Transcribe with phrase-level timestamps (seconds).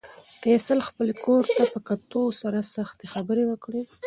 [0.41, 3.83] فیصل خپلې خور ته په کتو سره سختې خبرې وکړې.